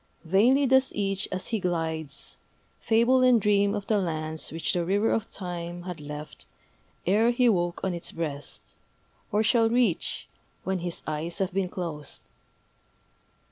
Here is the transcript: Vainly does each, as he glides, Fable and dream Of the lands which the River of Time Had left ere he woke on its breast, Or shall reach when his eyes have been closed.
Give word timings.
Vainly 0.25 0.65
does 0.65 0.91
each, 0.95 1.27
as 1.31 1.49
he 1.49 1.59
glides, 1.59 2.37
Fable 2.79 3.21
and 3.21 3.39
dream 3.39 3.75
Of 3.75 3.85
the 3.85 4.01
lands 4.01 4.51
which 4.51 4.73
the 4.73 4.83
River 4.83 5.11
of 5.11 5.29
Time 5.29 5.83
Had 5.83 6.01
left 6.01 6.47
ere 7.05 7.29
he 7.29 7.47
woke 7.47 7.83
on 7.83 7.93
its 7.93 8.11
breast, 8.11 8.77
Or 9.31 9.43
shall 9.43 9.69
reach 9.69 10.27
when 10.63 10.79
his 10.79 11.03
eyes 11.07 11.37
have 11.37 11.53
been 11.53 11.69
closed. 11.69 12.23